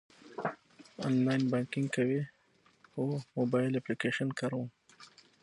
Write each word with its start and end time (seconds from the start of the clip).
آنلاین 1.05 1.41
بانکینګ 1.51 1.87
کوئ؟ 1.95 2.17
هو، 2.93 3.03
موبایل 3.37 3.71
اپلیکیشن 3.75 4.27
کاروم 4.39 4.67